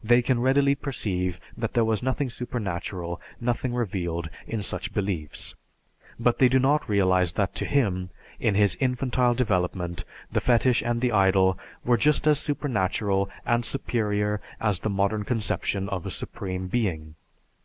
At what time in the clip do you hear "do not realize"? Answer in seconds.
6.48-7.32